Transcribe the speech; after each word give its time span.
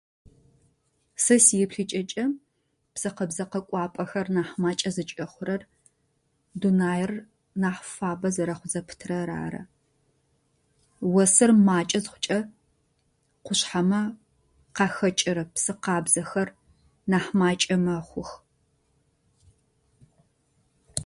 Сэ 1.23 1.35
си 1.45 1.55
еплъыкӏэкӏэ 1.65 2.25
псы 2.93 3.09
къэбзэ 3.15 3.45
къэкӏуапӏэхэр 3.51 4.27
нахь 4.35 4.53
макӏэ 4.61 4.89
зыкӏэхъурэр, 4.95 5.61
дунаер 6.59 7.11
нахь 7.61 7.83
фабэ 7.93 8.27
зэрэхъу 8.35 8.69
зэпытэр 8.71 9.29
ары. 9.43 9.61
Осыр 11.23 11.51
макӏэ 11.67 11.99
зыхъукӏэ, 12.03 12.39
къушъхьэмэ 13.45 14.01
къахэкӏырэ 14.75 15.43
псы 15.53 15.73
къабзэхэр 15.83 16.49
нахь 17.11 17.29
макӏэ 17.39 17.75
мэхъух. 17.85 18.31